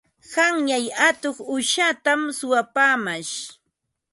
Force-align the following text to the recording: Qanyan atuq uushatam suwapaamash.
Qanyan 0.31 0.85
atuq 1.07 1.37
uushatam 1.51 2.21
suwapaamash. 2.37 3.35